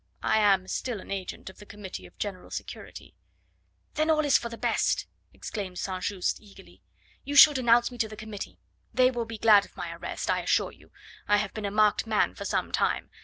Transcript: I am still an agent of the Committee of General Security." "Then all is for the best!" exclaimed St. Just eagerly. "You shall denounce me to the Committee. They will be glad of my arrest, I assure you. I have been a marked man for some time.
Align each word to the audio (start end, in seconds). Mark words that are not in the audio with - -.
I 0.23 0.39
am 0.39 0.67
still 0.67 0.99
an 0.99 1.11
agent 1.11 1.47
of 1.51 1.59
the 1.59 1.65
Committee 1.67 2.07
of 2.07 2.17
General 2.17 2.49
Security." 2.49 3.13
"Then 3.93 4.09
all 4.09 4.25
is 4.25 4.35
for 4.35 4.49
the 4.49 4.57
best!" 4.57 5.05
exclaimed 5.31 5.77
St. 5.77 6.01
Just 6.03 6.41
eagerly. 6.41 6.81
"You 7.23 7.35
shall 7.35 7.53
denounce 7.53 7.91
me 7.91 7.99
to 7.99 8.07
the 8.07 8.15
Committee. 8.15 8.57
They 8.91 9.11
will 9.11 9.25
be 9.25 9.37
glad 9.37 9.63
of 9.63 9.77
my 9.77 9.91
arrest, 9.93 10.27
I 10.31 10.39
assure 10.41 10.71
you. 10.71 10.91
I 11.27 11.37
have 11.37 11.53
been 11.53 11.65
a 11.65 11.69
marked 11.69 12.07
man 12.07 12.33
for 12.33 12.45
some 12.45 12.71
time. 12.71 13.11